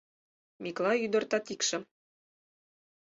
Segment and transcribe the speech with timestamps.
[0.63, 1.83] Миклай ӱдыр Татикшым